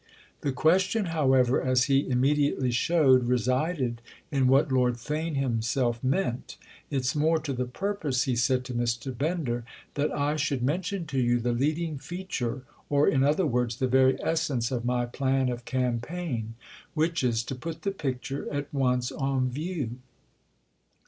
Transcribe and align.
The 0.39 0.51
question, 0.51 1.05
however, 1.13 1.61
as 1.61 1.83
he 1.83 2.09
immediately 2.09 2.71
showed, 2.71 3.25
resided 3.27 4.01
in 4.31 4.47
what 4.47 4.71
Lord 4.71 4.95
Theign 4.95 5.35
himself 5.35 6.03
meant 6.03 6.57
"It's 6.89 7.13
more 7.15 7.37
to 7.41 7.53
the 7.53 7.65
purpose," 7.67 8.23
he 8.23 8.35
said 8.35 8.65
to 8.65 8.73
Mr. 8.73 9.15
Bender, 9.15 9.63
"that 9.93 10.11
I 10.11 10.37
should 10.37 10.63
mention 10.63 11.05
to 11.05 11.19
you 11.19 11.39
the 11.39 11.51
leading 11.51 11.99
feature, 11.99 12.63
or 12.89 13.07
in 13.07 13.23
other 13.23 13.45
words 13.45 13.75
the 13.75 13.87
very 13.87 14.17
essence, 14.23 14.71
of 14.71 14.85
my 14.85 15.05
plan 15.05 15.49
of 15.49 15.65
campaign—which 15.65 17.23
is 17.23 17.43
to 17.43 17.53
put 17.53 17.83
the 17.83 17.91
picture 17.91 18.51
at 18.51 18.73
once 18.73 19.11
on 19.11 19.51
view." 19.51 19.97